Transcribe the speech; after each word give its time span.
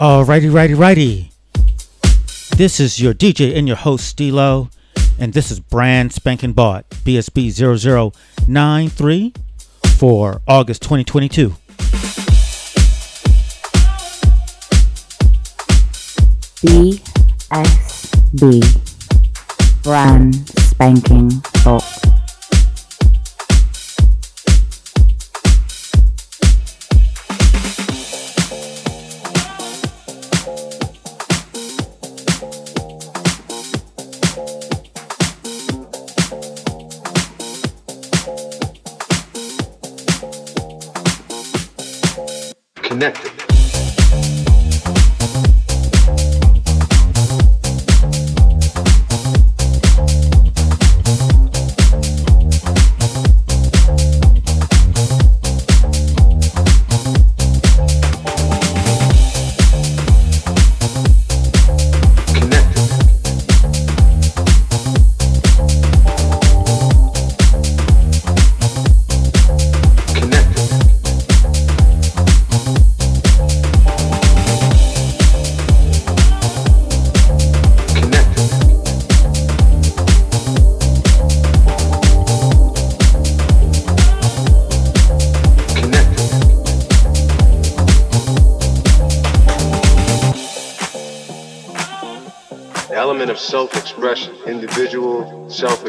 Uh, 0.00 0.24
Alrighty, 0.24 0.52
righty, 0.52 0.74
righty. 0.74 1.30
This 2.56 2.80
is 2.80 3.00
your 3.00 3.14
DJ 3.14 3.56
and 3.56 3.68
your 3.68 3.76
host, 3.76 4.08
Stilo, 4.08 4.68
and 5.20 5.32
this 5.32 5.52
is 5.52 5.60
brand 5.60 6.12
spanking 6.12 6.52
box 6.52 6.84
BSB 7.04 8.12
0093 8.42 9.34
for 9.96 10.42
August 10.48 10.82
2022. 10.82 11.54
BSB 17.52 18.62
brand 19.84 20.34
spanking 20.58 21.30
box. 21.64 21.93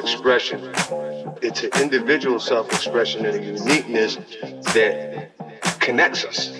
Self-expression. 0.06 0.72
It's 1.42 1.64
an 1.64 1.72
individual 1.82 2.40
self-expression 2.40 3.26
and 3.26 3.36
a 3.36 3.44
uniqueness 3.44 4.16
that 4.74 5.32
connects 5.80 6.24
us. 6.26 6.56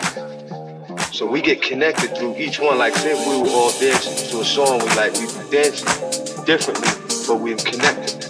So 1.16 1.26
we 1.26 1.42
get 1.42 1.62
connected 1.62 2.18
through 2.18 2.36
each 2.38 2.60
one. 2.60 2.78
Like 2.78 2.96
say 2.96 3.12
if 3.12 3.28
we 3.28 3.42
were 3.42 3.56
all 3.56 3.72
dancing 3.80 4.30
to 4.32 4.42
a 4.42 4.46
song 4.46 4.80
we 4.80 4.88
like, 4.96 5.14
we 5.14 5.28
dance 5.52 5.84
differently, 6.44 6.90
but 7.28 7.40
we're 7.40 7.56
connected. 7.58 8.26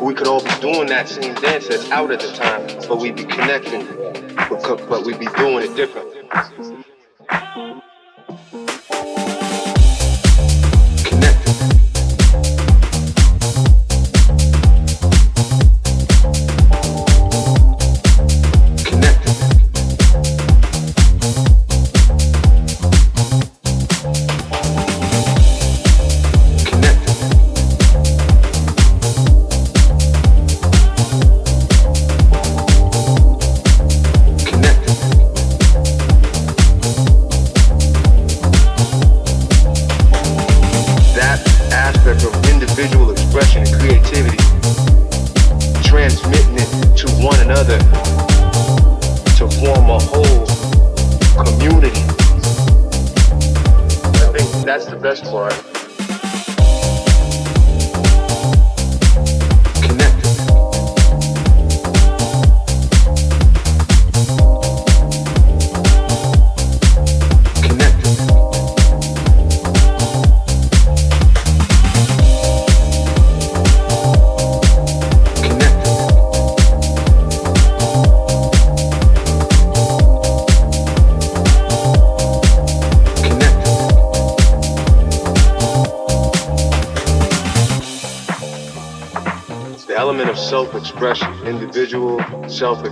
We 0.00 0.14
could 0.14 0.26
all 0.26 0.42
be 0.42 0.50
doing 0.60 0.88
that 0.88 1.08
same 1.08 1.34
dance 1.34 1.68
that's 1.68 1.90
out 1.90 2.10
at 2.10 2.20
the 2.20 2.32
time, 2.32 2.66
but 2.88 2.98
we'd 2.98 3.16
be 3.16 3.24
connecting, 3.24 3.86
but 4.88 5.04
we'd 5.04 5.18
be 5.18 5.26
doing 5.36 5.70
it 5.70 5.76
differently. 5.76 6.22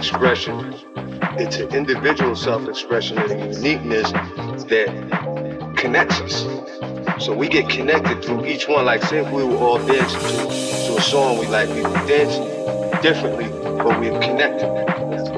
Self-expression. 0.04 0.74
It's 1.38 1.56
an 1.56 1.74
individual 1.74 2.36
self-expression 2.36 3.16
and 3.18 3.32
a 3.32 3.54
uniqueness 3.54 4.12
that 4.12 5.74
connects 5.78 6.20
us. 6.20 7.24
So 7.24 7.34
we 7.34 7.48
get 7.48 7.70
connected 7.70 8.22
through 8.22 8.44
each 8.44 8.68
one. 8.68 8.84
Like 8.84 9.02
say 9.02 9.24
if 9.24 9.32
we 9.32 9.44
were 9.44 9.56
all 9.56 9.78
dancing 9.78 10.20
to, 10.20 10.88
to 10.88 10.96
a 10.98 11.00
song 11.00 11.38
we 11.38 11.46
like, 11.46 11.68
we 11.70 11.82
would 11.82 12.06
dance 12.06 12.36
differently, 13.02 13.46
but 13.48 13.98
we're 13.98 14.20
connected. 14.20 14.68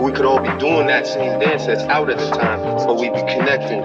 We 0.01 0.11
could 0.11 0.27
all 0.27 0.41
be 0.41 0.59
doing 0.59 0.89
that 0.89 1.07
same 1.07 1.39
dance 1.39 1.67
that's 1.67 1.83
out 1.83 2.11
at 2.11 2.19
the 2.19 2.31
time, 2.31 2.61
but 2.87 2.97
we'd 2.97 3.15
be 3.15 3.21
connecting, 3.21 3.83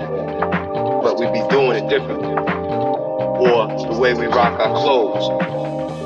but 1.04 1.20
we'd 1.20 1.32
be 1.32 1.48
doing 1.50 1.84
it 1.84 1.90
differently. 1.90 2.28
Or 2.28 3.68
the 3.68 3.98
way 4.00 4.14
we 4.16 4.26
rock 4.26 4.60
our 4.60 4.76
clothes, 4.82 5.30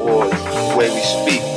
or 0.01 0.25
the 0.27 0.75
way 0.77 0.89
we 0.89 1.01
speak. 1.01 1.54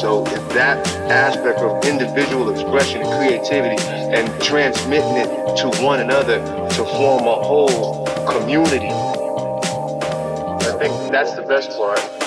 So 0.00 0.24
if 0.28 0.48
that 0.50 0.86
aspect 1.10 1.58
of 1.58 1.84
individual 1.84 2.50
expression 2.50 3.02
and 3.02 3.10
creativity 3.18 3.82
and 3.82 4.28
transmitting 4.40 5.16
it 5.16 5.56
to 5.56 5.82
one 5.82 5.98
another 5.98 6.38
to 6.38 6.84
form 6.84 7.26
a 7.26 7.34
whole 7.42 8.06
community, 8.28 8.90
I 8.90 10.76
think 10.78 11.10
that's 11.10 11.34
the 11.34 11.42
best 11.42 11.76
part. 11.76 12.17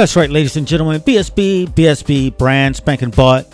That's 0.00 0.16
right, 0.16 0.30
ladies 0.30 0.56
and 0.56 0.66
gentlemen. 0.66 1.02
BSB, 1.02 1.74
BSB, 1.74 2.38
brand 2.38 2.74
spanking 2.74 3.10
box. 3.10 3.46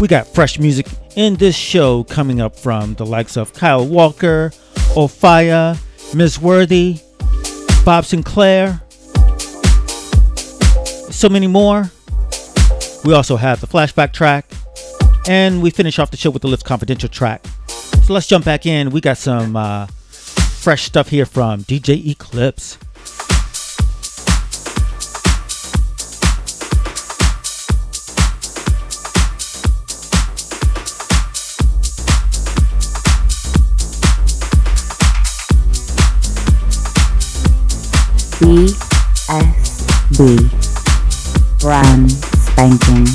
We 0.00 0.08
got 0.08 0.26
fresh 0.26 0.58
music 0.58 0.88
in 1.14 1.36
this 1.36 1.54
show 1.54 2.02
coming 2.02 2.40
up 2.40 2.56
from 2.56 2.94
the 2.94 3.06
likes 3.06 3.36
of 3.36 3.52
Kyle 3.52 3.86
Walker, 3.86 4.50
Ophia, 4.96 5.78
Ms. 6.16 6.40
Worthy, 6.40 6.98
Bob 7.84 8.02
Sinclar, 8.02 8.82
so 11.12 11.28
many 11.28 11.46
more. 11.46 11.88
We 13.04 13.14
also 13.14 13.36
have 13.36 13.60
the 13.60 13.68
flashback 13.68 14.12
track, 14.12 14.50
and 15.28 15.62
we 15.62 15.70
finish 15.70 16.00
off 16.00 16.10
the 16.10 16.16
show 16.16 16.30
with 16.30 16.42
the 16.42 16.48
Lift 16.48 16.64
Confidential 16.64 17.08
track. 17.08 17.46
So 18.02 18.14
let's 18.14 18.26
jump 18.26 18.44
back 18.44 18.66
in. 18.66 18.90
We 18.90 19.00
got 19.00 19.16
some 19.16 19.54
uh, 19.54 19.86
fresh 19.86 20.82
stuff 20.82 21.10
here 21.10 21.24
from 21.24 21.62
DJ 21.62 22.04
Eclipse. 22.04 22.78
BSB. 38.38 40.18
Brand 41.60 42.10
spanking 42.12 43.06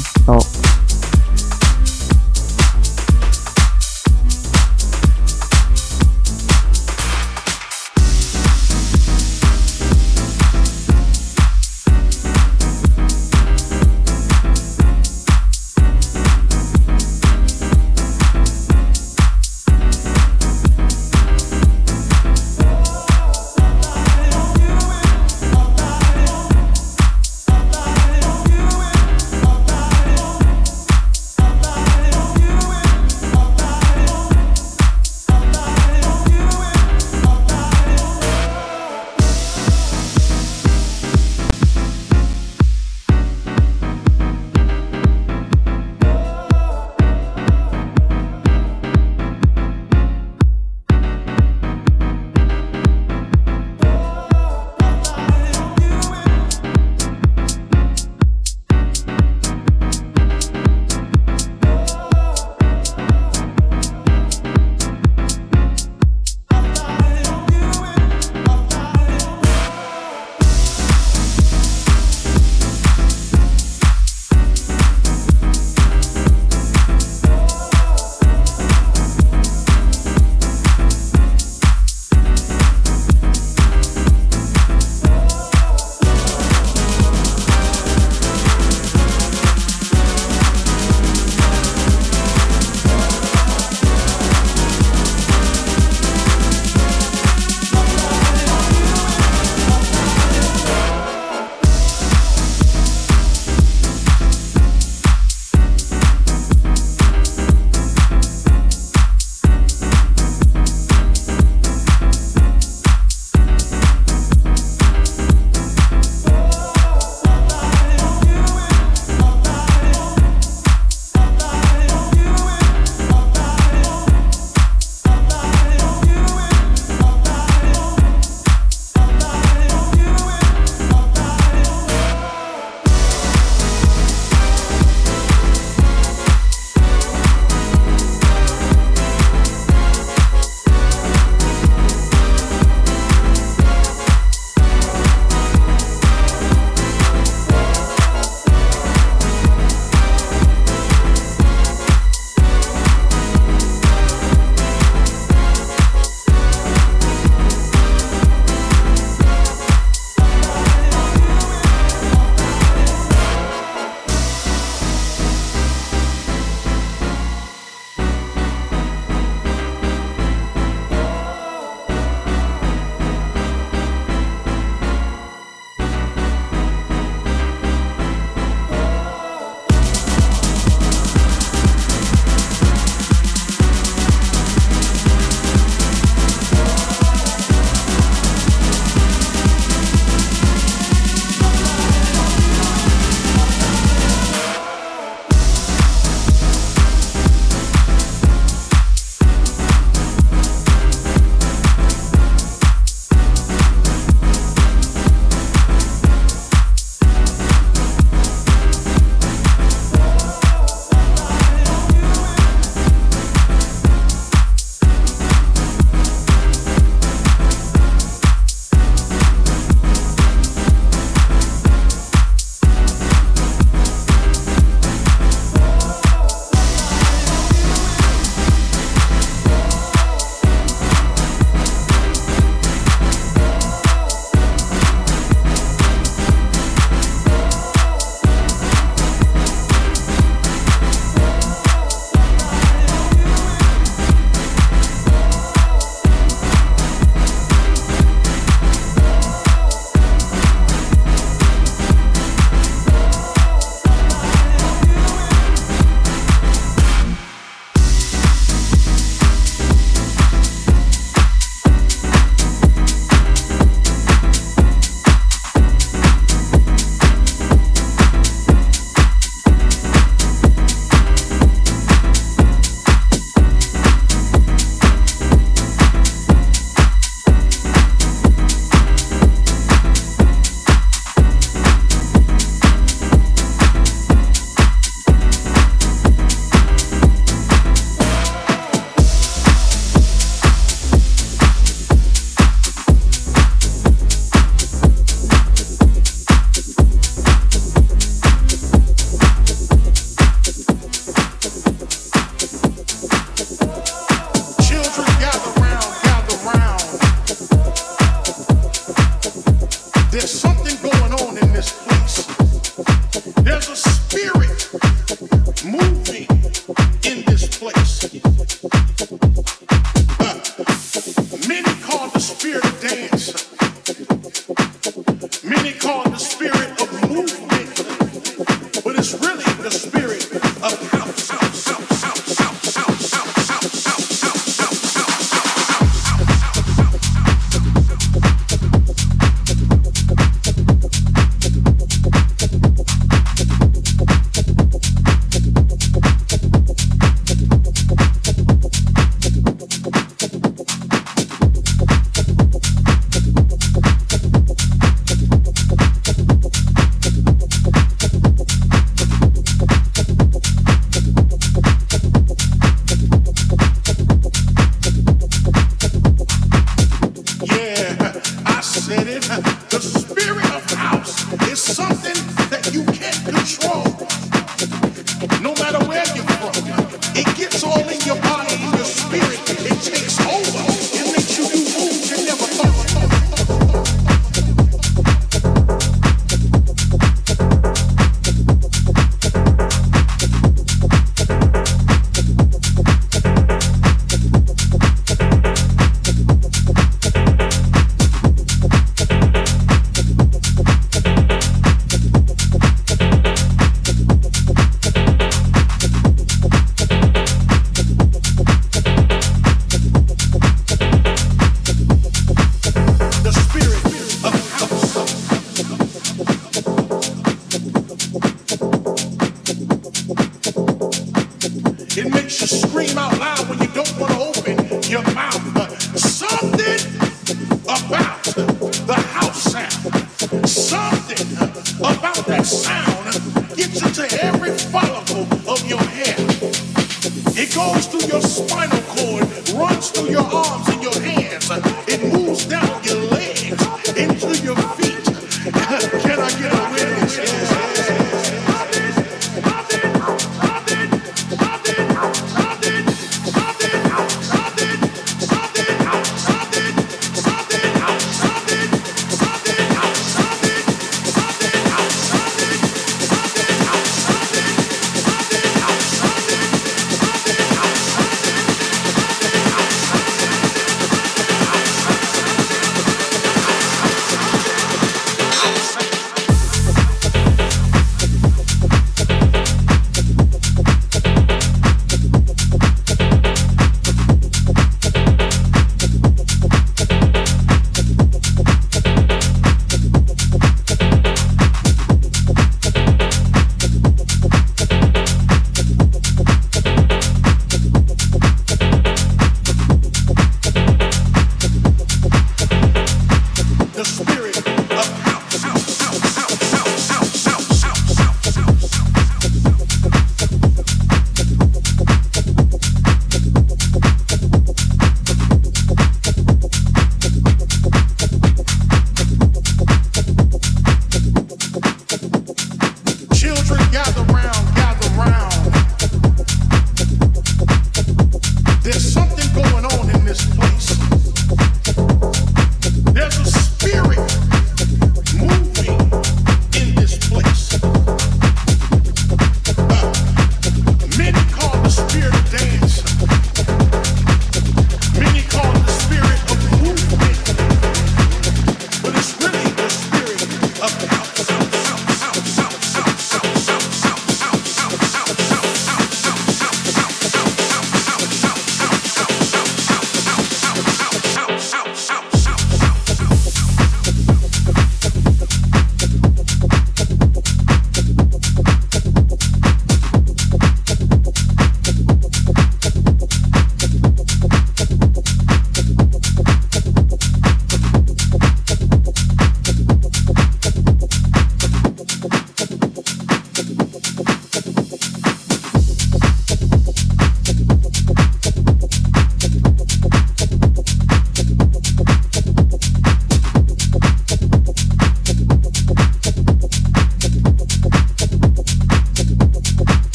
box. 523.50 523.74
This 523.74 523.93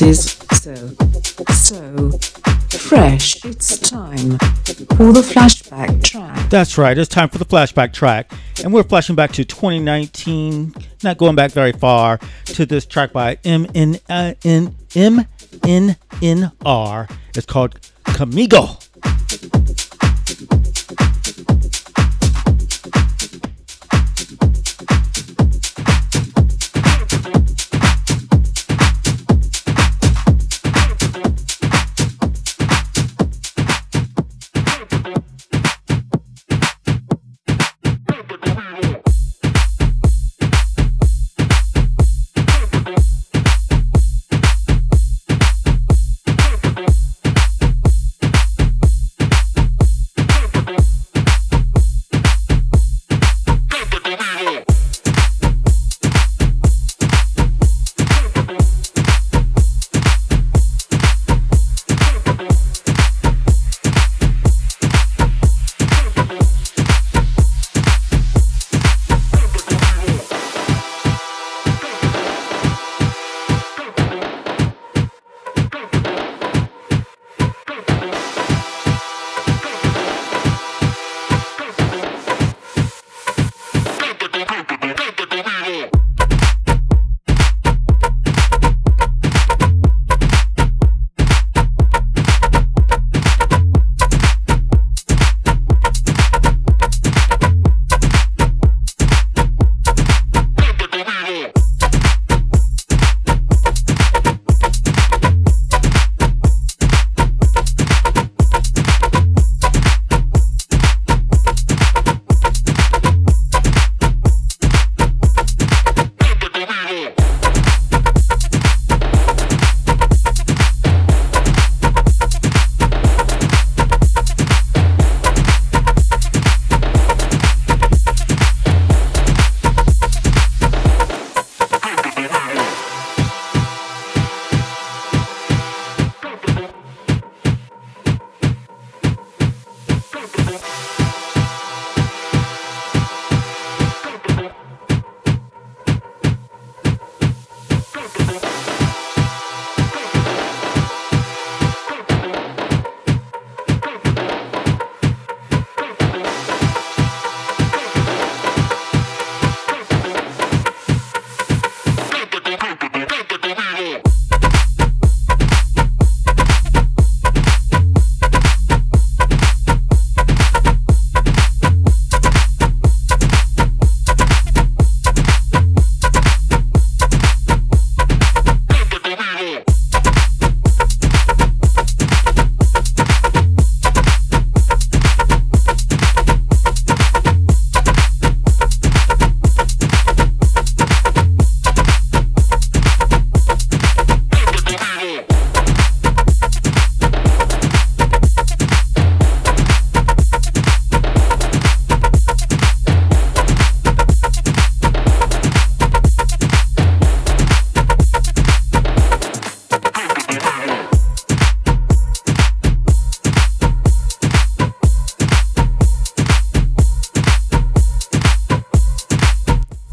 is 0.00 0.38
so, 0.52 0.74
so 1.52 2.10
fresh. 2.78 3.44
It's 3.44 3.78
time 3.78 4.38
for 4.38 5.12
the 5.12 5.22
flashback 5.22 6.02
track. 6.02 6.48
That's 6.48 6.78
right. 6.78 6.96
It's 6.96 7.08
time 7.08 7.28
for 7.28 7.38
the 7.38 7.44
flashback 7.44 7.92
track. 7.92 8.32
And 8.62 8.72
we're 8.72 8.84
flashing 8.84 9.16
back 9.16 9.32
to 9.32 9.44
2019, 9.44 10.74
not 11.02 11.18
going 11.18 11.34
back 11.34 11.50
very 11.50 11.72
far, 11.72 12.18
to 12.46 12.64
this 12.64 12.86
track 12.86 13.12
by 13.12 13.38
MN, 13.44 13.96
uh, 14.08 14.34
MNNR. 14.42 15.18
It's 17.34 17.46
called 17.46 17.80
Camigo. 18.04 18.81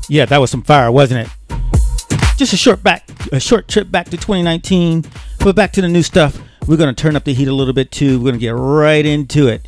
Yeah, 0.10 0.26
that 0.26 0.39
was 0.39 0.50
some 0.50 0.63
fire, 0.63 0.91
wasn't 0.91 1.28
it? 1.28 1.58
Just 2.36 2.52
a 2.52 2.58
short 2.58 2.82
back, 2.82 3.08
a 3.32 3.39
short 3.39 3.67
trip 3.67 3.91
back 3.91 4.06
to 4.06 4.17
2019, 4.17 5.06
but 5.39 5.56
back 5.56 5.72
to 5.74 5.82
the 5.82 5.88
new 5.88 6.02
stuff. 6.02 6.41
We're 6.65 6.78
gonna 6.78 6.95
turn 6.95 7.15
up 7.15 7.26
the 7.26 7.34
heat 7.34 7.48
a 7.48 7.54
little 7.54 7.74
bit 7.76 7.91
too. 7.91 8.19
We're 8.19 8.32
gonna 8.32 8.39
get 8.39 8.56
right 8.56 9.06
into 9.06 9.48
it. 9.48 9.67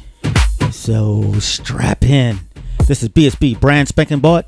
So 0.72 1.32
strap 1.40 2.04
in. 2.04 2.40
This 2.88 3.04
is 3.04 3.10
BSB 3.10 3.60
brand 3.60 3.88
spanking 3.88 4.20
box. 4.20 4.48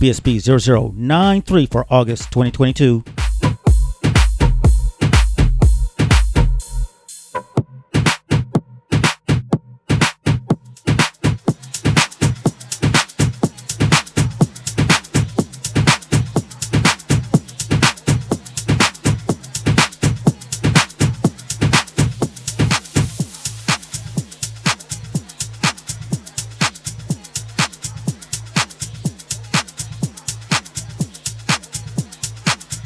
BSB 0.00 0.40
0093 0.40 1.66
for 1.66 1.86
August 1.90 2.30
2022. 2.30 3.02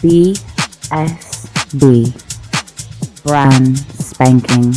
BSB. 0.06 1.82
Brand 3.24 3.78
spanking 3.78 4.72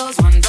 box. 0.00 0.18
Let 0.22 0.39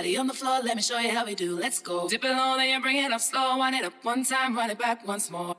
Everybody 0.00 0.16
on 0.16 0.28
the 0.28 0.32
floor, 0.32 0.60
let 0.64 0.76
me 0.76 0.80
show 0.80 0.98
you 0.98 1.10
how 1.10 1.26
we 1.26 1.34
do. 1.34 1.58
Let's 1.58 1.78
go. 1.78 2.08
Dip 2.08 2.24
it 2.24 2.30
low, 2.30 2.56
then 2.56 2.70
you 2.70 2.80
bring 2.80 2.96
it 2.96 3.12
up 3.12 3.20
slow. 3.20 3.58
Wind 3.58 3.76
it 3.76 3.84
up 3.84 3.92
one 4.02 4.24
time, 4.24 4.56
run 4.56 4.70
it 4.70 4.78
back 4.78 5.06
once 5.06 5.30
more. 5.30 5.54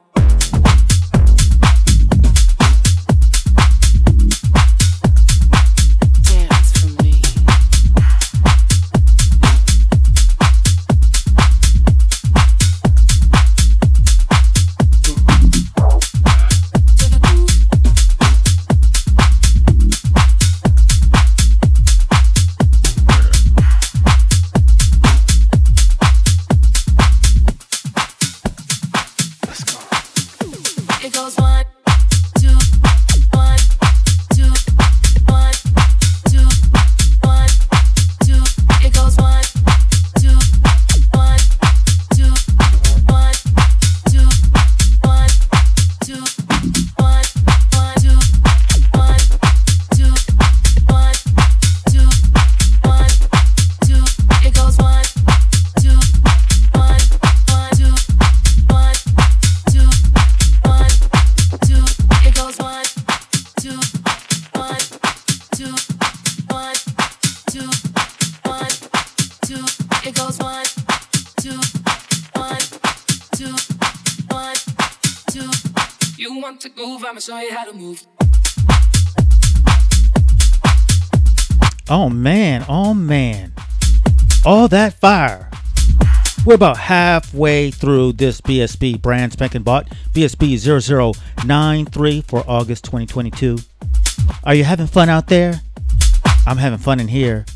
About 86.62 86.78
halfway 86.78 87.72
through 87.72 88.14
this 88.14 88.40
BSB 88.40 89.02
brand 89.02 89.34
spanking 89.34 89.64
box 89.64 89.90
BSB 90.14 91.16
0093 91.44 92.22
for 92.22 92.44
August 92.48 92.84
2022. 92.84 93.58
Are 94.44 94.54
you 94.54 94.64
having 94.64 94.86
fun 94.86 95.10
out 95.10 95.26
there? 95.26 95.60
I'm 96.46 96.58
having 96.58 96.78
fun 96.78 97.00
in 97.00 97.08
here, 97.08 97.48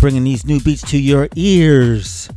bringing 0.00 0.24
these 0.24 0.44
new 0.44 0.58
beats 0.58 0.82
to 0.90 0.98
your 0.98 1.28
ears. 1.36 2.28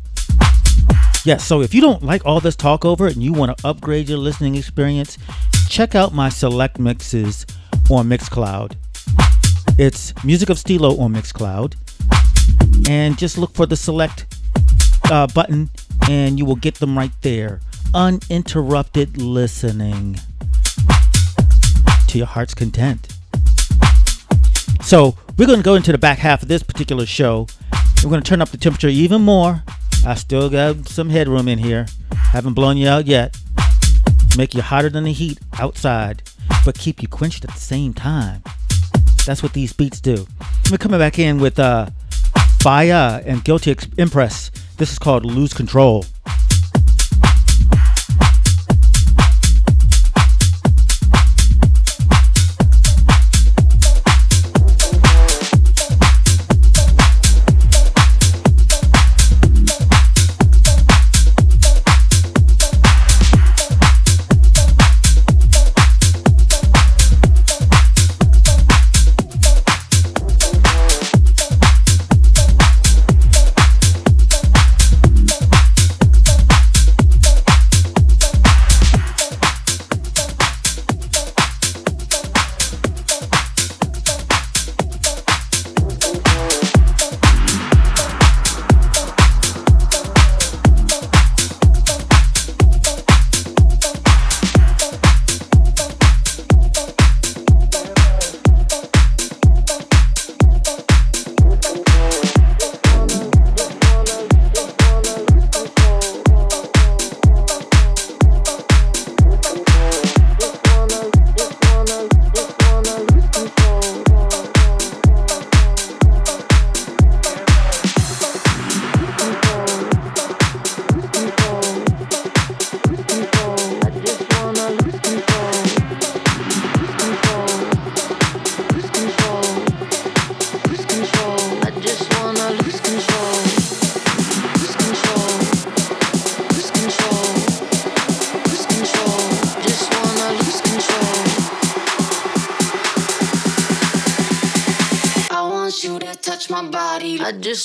Yes, 1.26 1.44
so 1.44 1.64
if 1.64 1.74
you 1.74 1.82
don't 1.82 2.04
like 2.04 2.24
all 2.24 2.40
this 2.40 2.56
talk 2.56 2.86
over 2.86 3.08
and 3.08 3.24
you 3.24 3.34
want 3.34 3.58
to 3.58 3.68
upgrade 3.68 4.10
your 4.10 4.20
listening 4.20 4.54
experience, 4.58 5.18
check 5.70 5.96
out 5.96 6.14
my 6.14 6.30
select 6.30 6.78
mixes 6.78 7.48
on 7.90 8.08
Mixcloud. 8.08 8.76
It's 9.80 10.14
Music 10.24 10.52
of 10.52 10.60
Stilo 10.60 11.00
on 11.00 11.16
Mixcloud. 11.16 11.74
And 12.88 13.18
just 13.18 13.40
look 13.40 13.56
for 13.56 13.66
the 13.66 13.76
select 13.76 14.39
uh, 15.12 15.28
button 15.28 15.70
and 16.10 16.38
you 16.38 16.46
will 16.46 16.56
get 16.56 16.76
them 16.76 16.98
right 16.98 17.12
there. 17.22 17.62
Uninterrupted 17.94 19.18
listening 19.18 20.20
to 22.08 22.18
your 22.18 22.28
heart's 22.28 22.54
content. 22.54 23.08
So, 24.82 25.18
we're 25.38 25.46
going 25.46 25.60
to 25.60 25.64
go 25.64 25.76
into 25.76 25.92
the 25.92 25.98
back 25.98 26.20
half 26.20 26.42
of 26.42 26.48
this 26.48 26.64
particular 26.64 27.06
show. 27.06 27.48
We're 28.04 28.10
going 28.10 28.22
to 28.22 28.28
turn 28.28 28.42
up 28.42 28.50
the 28.50 28.58
temperature 28.58 28.88
even 28.88 29.22
more. 29.22 29.64
I 30.06 30.16
still 30.16 30.50
got 30.50 30.88
some 30.88 31.10
headroom 31.10 31.48
in 31.48 31.60
here. 31.60 31.86
Haven't 32.14 32.54
blown 32.54 32.78
you 32.78 32.88
out 32.88 33.06
yet 33.06 33.36
make 34.38 34.54
you 34.54 34.62
hotter 34.62 34.90
than 34.90 35.04
the 35.04 35.12
heat 35.12 35.38
outside, 35.60 36.24
but 36.64 36.78
keep 36.78 37.02
you 37.02 37.08
quenched 37.08 37.44
at 37.44 37.52
the 37.52 37.60
same 37.60 37.94
time. 37.94 38.42
That's 39.26 39.44
what 39.44 39.52
these 39.52 39.74
beats 39.74 40.00
do. 40.00 40.28
We're 40.72 40.78
coming 40.78 41.00
back 41.00 41.20
in 41.20 41.40
with 41.40 41.60
uh, 41.60 41.90
Fire 42.62 43.22
and 43.26 43.44
Guilty 43.44 43.76
Impress. 43.98 44.50
This 44.80 44.94
is 44.94 44.98
called 44.98 45.26
Lose 45.26 45.54
Control. 45.54 46.06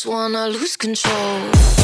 wanna 0.07 0.49
lose 0.49 0.77
control. 0.77 1.84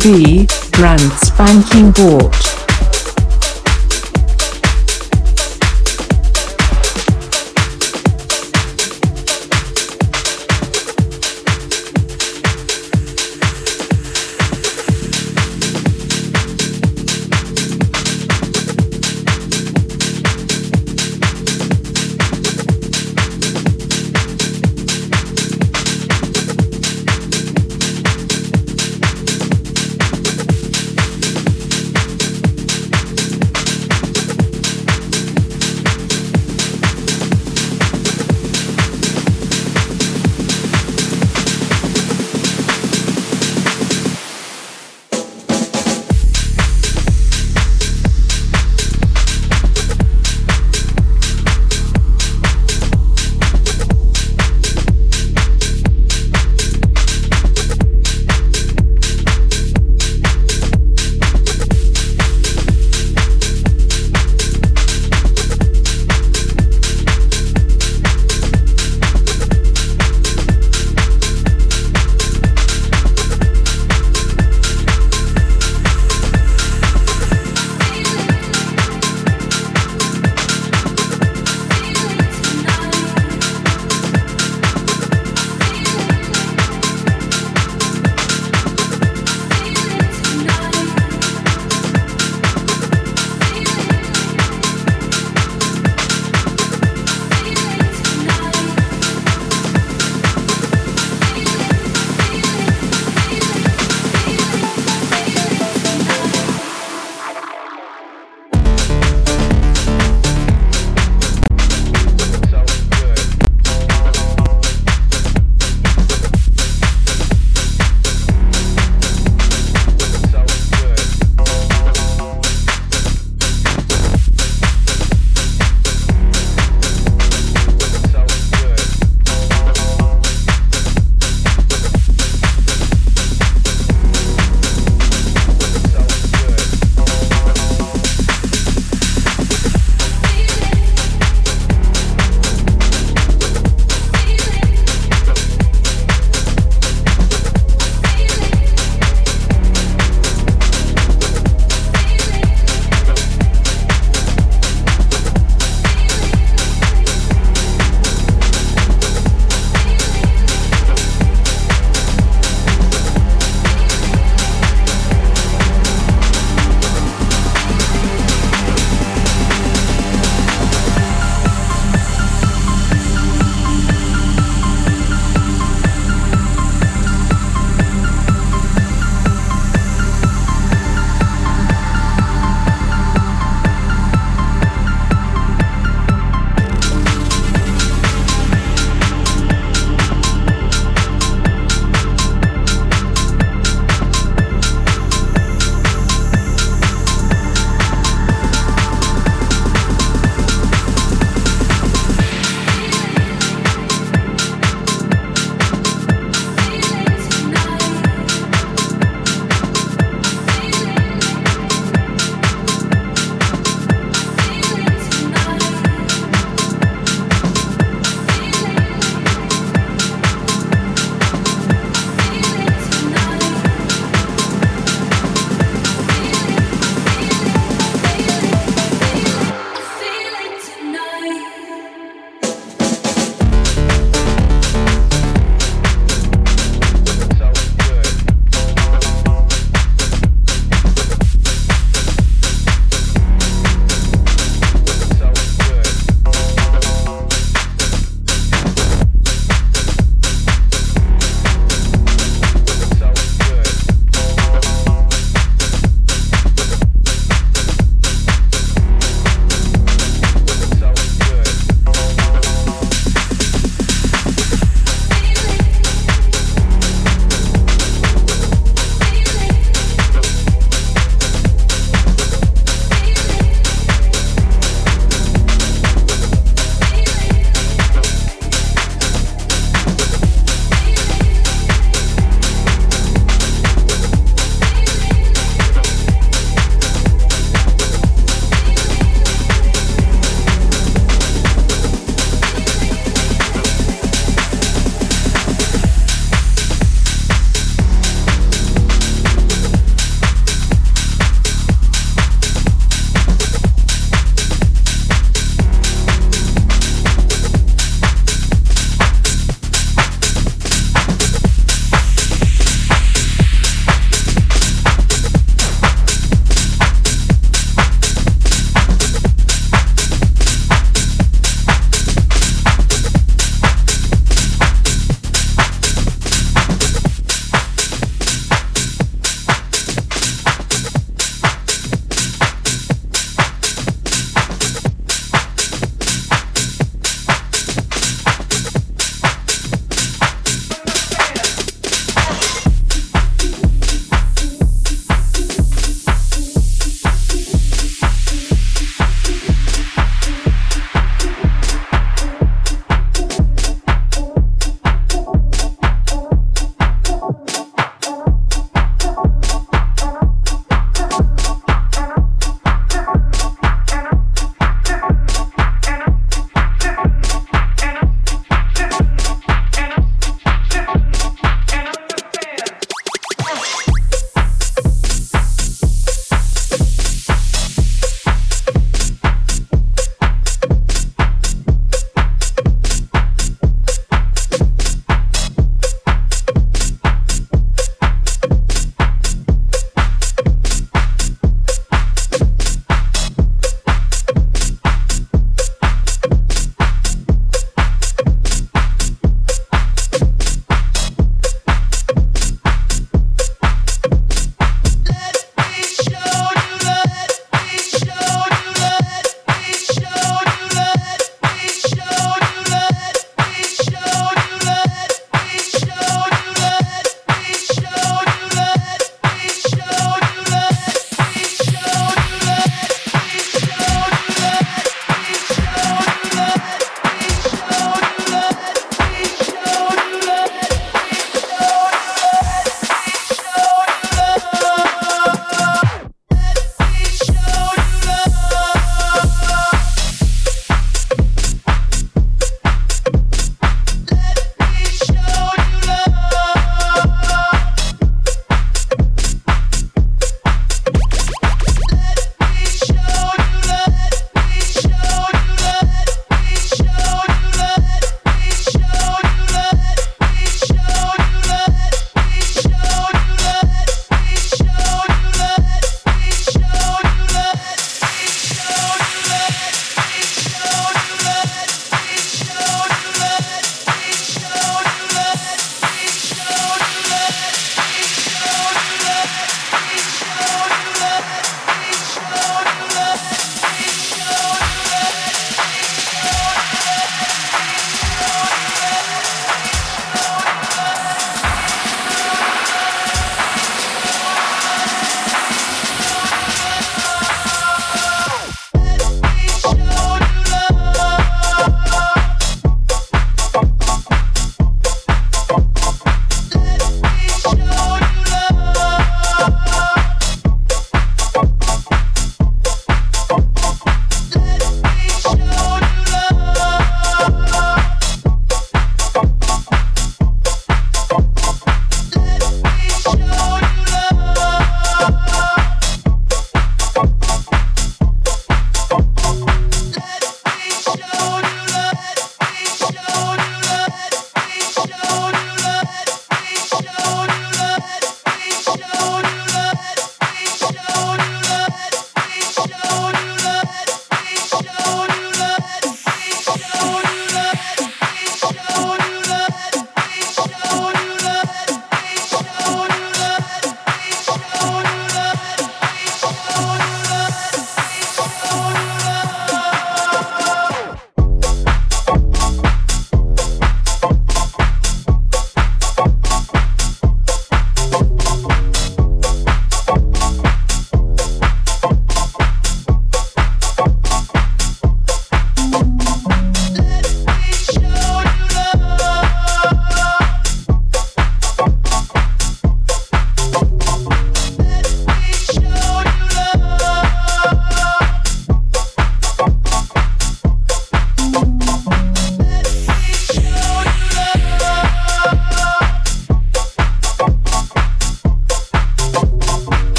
BSB, 0.00 0.46
brand 0.72 1.12
spanking 1.12 1.90
box. 1.92 2.49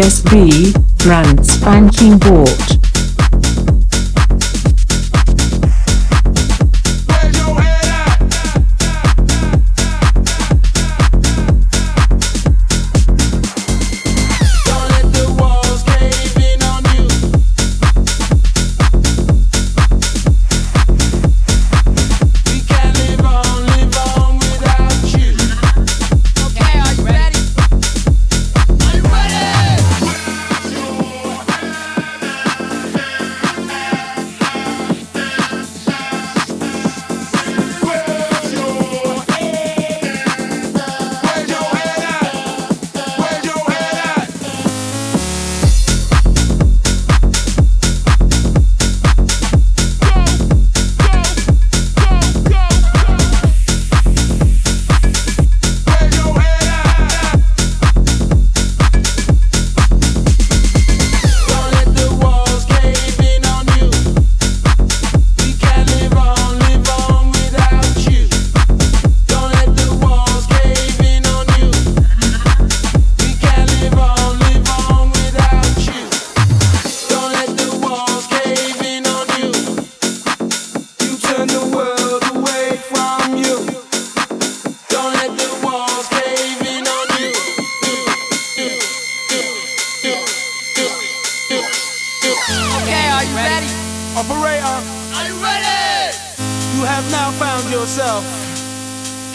BSB, 0.00 0.72
brand 1.04 1.46
spanking 1.46 2.18
box. 2.18 2.79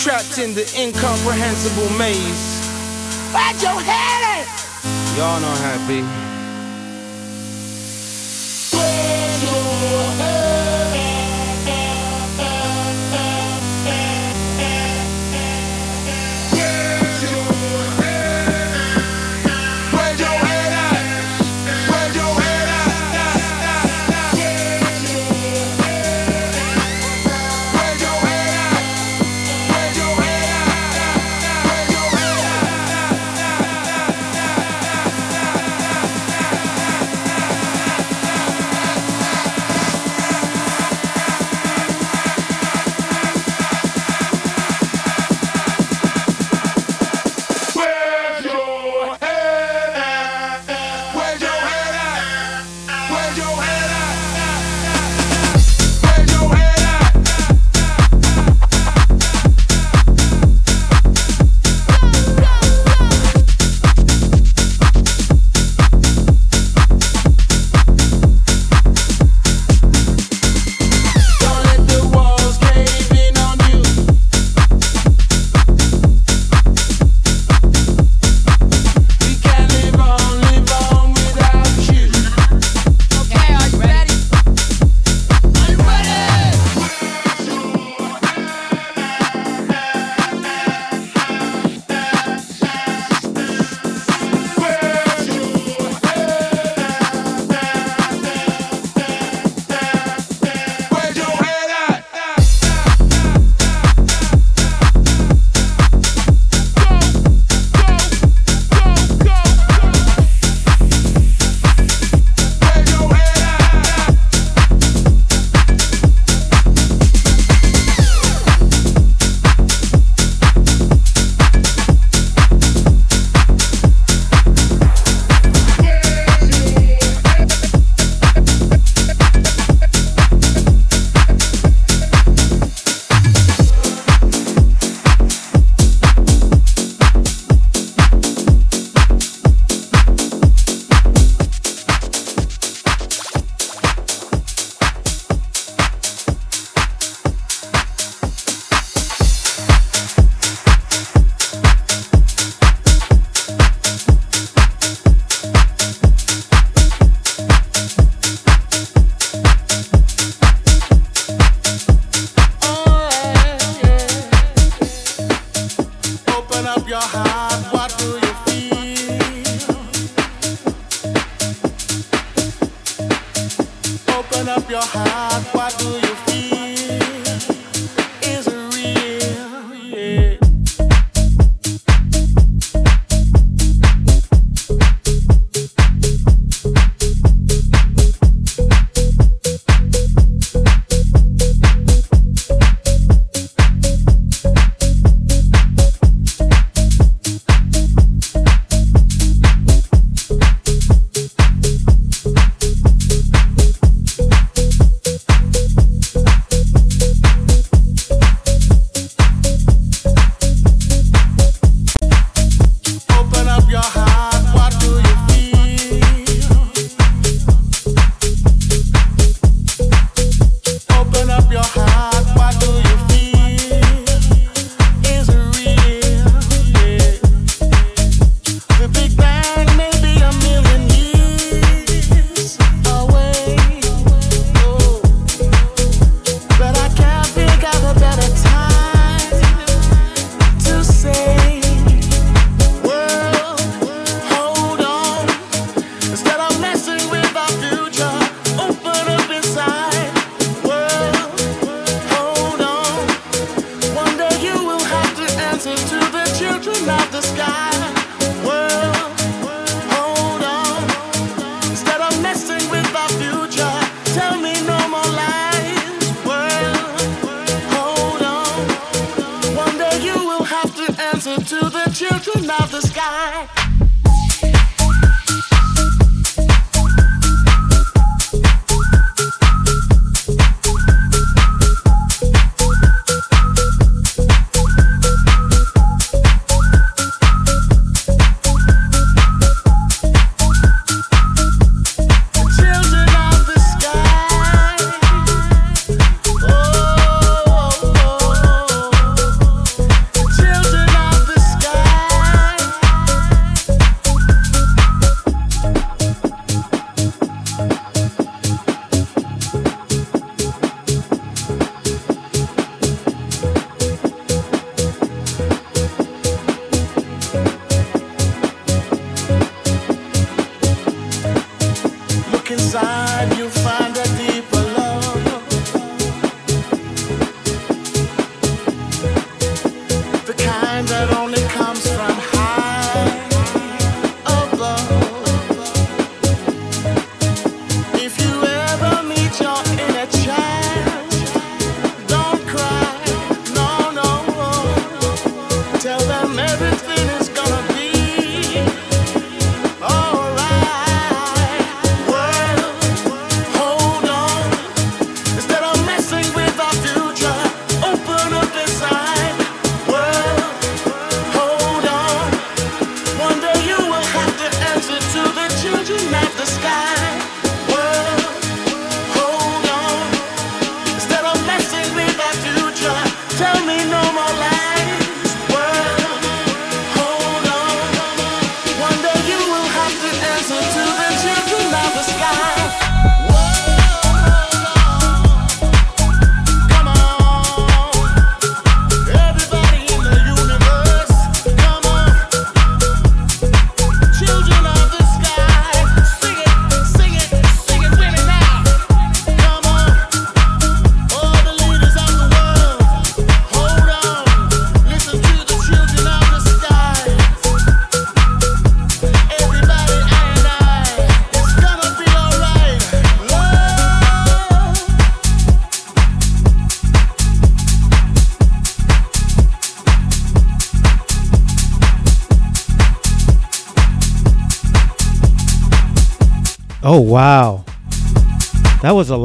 trapped 0.06 0.38
in 0.38 0.54
the 0.54 0.62
incomprehensible 0.78 1.90
maze. 1.98 2.62
Where'd 3.34 3.60
you 3.60 3.70
head 3.70 4.22
at? 4.38 5.18
Y'all 5.18 5.42
not 5.42 5.58
happy. 5.58 6.35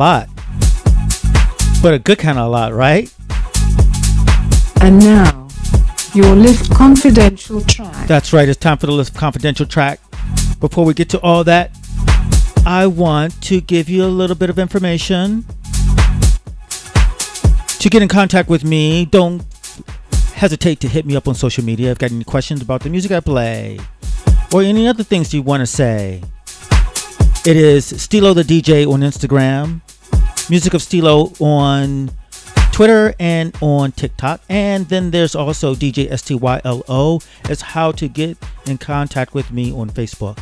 Lot. 0.00 0.30
But 1.82 1.92
a 1.92 1.98
good 1.98 2.18
kind 2.18 2.38
of 2.38 2.46
a 2.46 2.48
lot, 2.48 2.72
right? 2.72 3.12
And 4.80 4.98
now, 4.98 5.46
your 6.14 6.34
Lift 6.34 6.70
Confidential 6.72 7.60
track. 7.60 8.08
That's 8.08 8.32
right. 8.32 8.48
It's 8.48 8.58
time 8.58 8.78
for 8.78 8.86
the 8.86 8.92
list 8.92 9.10
of 9.10 9.18
confidential 9.18 9.66
track. 9.66 10.00
Before 10.58 10.86
we 10.86 10.94
get 10.94 11.10
to 11.10 11.20
all 11.20 11.44
that, 11.44 11.76
I 12.64 12.86
want 12.86 13.42
to 13.42 13.60
give 13.60 13.90
you 13.90 14.02
a 14.04 14.12
little 14.20 14.36
bit 14.36 14.48
of 14.48 14.58
information. 14.58 15.44
To 17.80 17.88
get 17.90 18.00
in 18.00 18.08
contact 18.08 18.48
with 18.48 18.64
me, 18.64 19.04
don't 19.04 19.42
hesitate 20.34 20.80
to 20.80 20.88
hit 20.88 21.04
me 21.04 21.14
up 21.14 21.28
on 21.28 21.34
social 21.34 21.62
media 21.62 21.88
if 21.88 21.90
you've 21.90 21.98
got 21.98 22.12
any 22.12 22.24
questions 22.24 22.62
about 22.62 22.82
the 22.82 22.88
music 22.88 23.12
I 23.12 23.20
play 23.20 23.78
or 24.54 24.62
any 24.62 24.88
other 24.88 25.04
things 25.04 25.34
you 25.34 25.42
want 25.42 25.60
to 25.60 25.66
say. 25.66 26.22
It 27.46 27.56
is 27.56 27.86
Stilo 27.86 28.34
the 28.34 28.42
DJ 28.42 28.86
on 28.86 29.00
Instagram, 29.00 29.80
Music 30.50 30.74
of 30.74 30.82
Stilo 30.82 31.32
on 31.40 32.10
Twitter 32.70 33.14
and 33.18 33.56
on 33.62 33.92
TikTok. 33.92 34.42
And 34.50 34.86
then 34.90 35.10
there's 35.10 35.34
also 35.34 35.74
DJ 35.74 36.10
STYLO 36.10 37.24
as 37.48 37.62
how 37.62 37.92
to 37.92 38.08
get 38.08 38.36
in 38.66 38.76
contact 38.76 39.32
with 39.32 39.50
me 39.50 39.72
on 39.72 39.88
Facebook. 39.88 40.38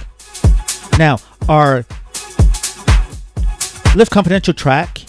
Now, 0.98 1.18
our 1.48 1.84
Lift 3.94 4.10
Confidential 4.10 4.52
track 4.52 5.00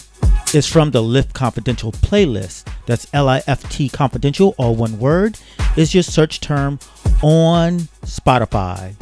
is 0.54 0.68
from 0.68 0.92
the 0.92 1.02
Lift 1.02 1.34
Confidential 1.34 1.92
playlist. 1.92 2.68
That's 2.86 3.08
L 3.14 3.28
I 3.28 3.42
F 3.48 3.68
T 3.72 3.90
Confidential, 3.90 4.54
all 4.60 4.76
one 4.76 5.00
word, 5.00 5.40
is 5.76 5.96
your 5.96 6.04
search 6.04 6.40
term 6.40 6.78
on 7.24 7.80
Spotify, 8.06 8.94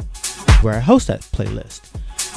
where 0.62 0.76
I 0.76 0.80
host 0.80 1.08
that 1.08 1.20
playlist. 1.20 1.82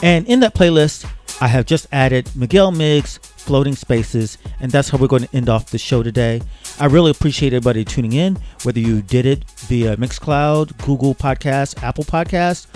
And 0.04 0.26
in 0.28 0.40
that 0.40 0.56
playlist, 0.56 1.10
I 1.42 1.48
have 1.48 1.66
just 1.66 1.88
added 1.92 2.30
Miguel 2.36 2.72
Migs 2.72 3.20
Floating 3.20 3.76
Spaces, 3.76 4.38
and 4.60 4.72
that's 4.72 4.90
how 4.90 4.98
we're 4.98 5.08
going 5.08 5.24
to 5.24 5.36
end 5.36 5.50
off 5.50 5.72
the 5.72 5.78
show 5.78 6.04
today. 6.04 6.42
I 6.80 6.86
really 6.86 7.12
appreciate 7.12 7.54
everybody 7.54 7.86
tuning 7.86 8.14
in, 8.14 8.38
whether 8.64 8.80
you 8.80 9.02
did 9.02 9.26
it 9.26 9.44
via 9.62 9.98
Mixcloud, 9.98 10.78
Google 10.86 11.16
Podcasts, 11.16 11.82
Apple 11.84 12.04
Podcasts, 12.04 12.68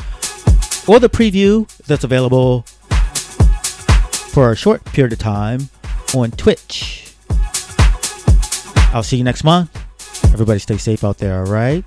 or 0.87 0.99
the 0.99 1.09
preview 1.09 1.67
that's 1.85 2.03
available 2.03 2.61
for 4.31 4.51
a 4.51 4.55
short 4.55 4.83
period 4.85 5.13
of 5.13 5.19
time 5.19 5.69
on 6.15 6.31
Twitch. 6.31 7.13
I'll 8.93 9.03
see 9.03 9.17
you 9.17 9.23
next 9.23 9.43
month. 9.43 9.75
Everybody 10.33 10.59
stay 10.59 10.77
safe 10.77 11.03
out 11.03 11.17
there, 11.17 11.39
all 11.39 11.51
right? 11.51 11.83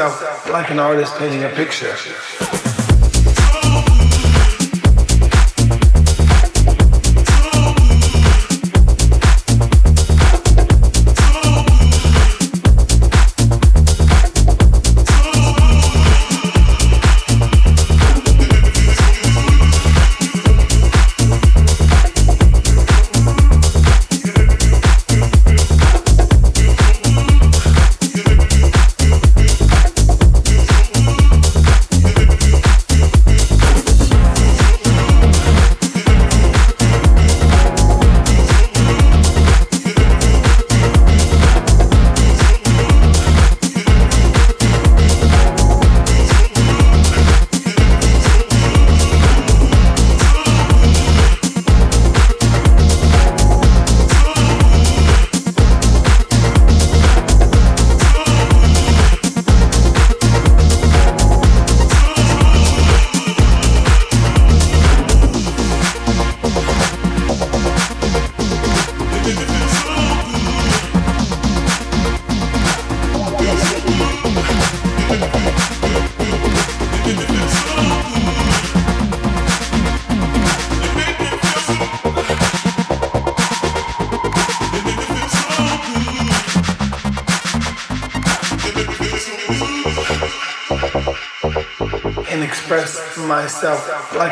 Myself 0.00 0.48
like 0.48 0.70
an 0.70 0.78
artist 0.78 1.14
painting 1.16 1.44
a 1.44 1.48
picture. 1.50 1.94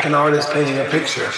An 0.09 0.15
artist 0.15 0.49
painting 0.49 0.79
a 0.79 0.85
picture. 0.85 1.31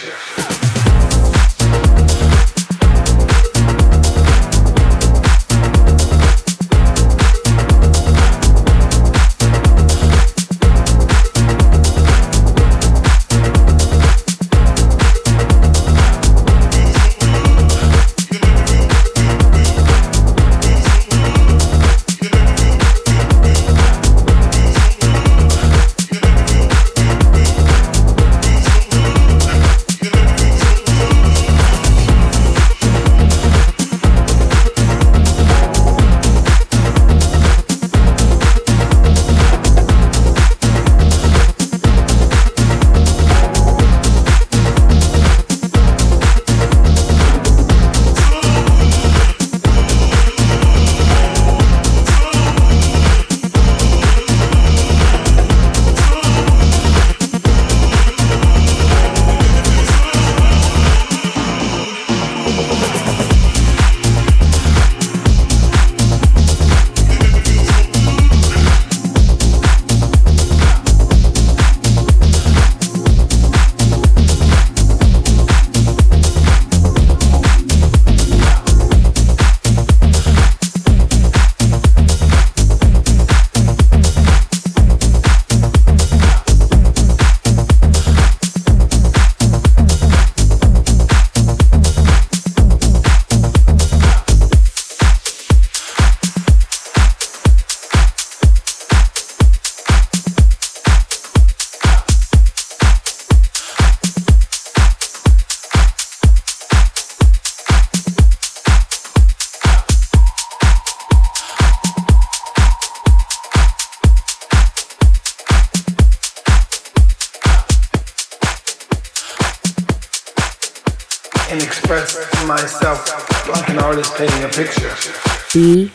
BSB. 125.51 125.91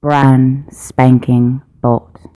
Brand 0.00 0.70
spanking 0.70 1.60
box. 1.82 2.20